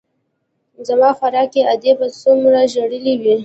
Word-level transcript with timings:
زما 0.87 1.09
خواركۍ 1.17 1.61
ادې 1.73 1.91
به 1.99 2.07
څومره 2.21 2.59
ژړلي 2.73 3.13
وي. 3.21 3.35